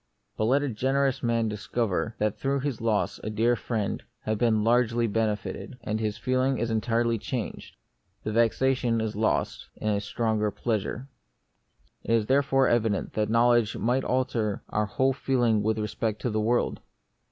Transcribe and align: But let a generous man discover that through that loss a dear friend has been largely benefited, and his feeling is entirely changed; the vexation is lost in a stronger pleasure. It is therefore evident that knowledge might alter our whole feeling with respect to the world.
But 0.35 0.45
let 0.45 0.63
a 0.63 0.69
generous 0.69 1.21
man 1.21 1.47
discover 1.47 2.15
that 2.17 2.35
through 2.35 2.61
that 2.61 2.81
loss 2.81 3.19
a 3.23 3.29
dear 3.29 3.55
friend 3.55 4.01
has 4.21 4.35
been 4.39 4.63
largely 4.63 5.05
benefited, 5.05 5.77
and 5.83 5.99
his 5.99 6.17
feeling 6.17 6.57
is 6.57 6.71
entirely 6.71 7.19
changed; 7.19 7.75
the 8.23 8.31
vexation 8.31 8.99
is 8.99 9.15
lost 9.15 9.69
in 9.75 9.89
a 9.89 10.01
stronger 10.01 10.49
pleasure. 10.49 11.07
It 12.03 12.13
is 12.15 12.25
therefore 12.25 12.67
evident 12.67 13.13
that 13.13 13.29
knowledge 13.29 13.77
might 13.77 14.03
alter 14.03 14.63
our 14.69 14.87
whole 14.87 15.13
feeling 15.13 15.61
with 15.61 15.77
respect 15.77 16.19
to 16.23 16.31
the 16.31 16.41
world. 16.41 16.79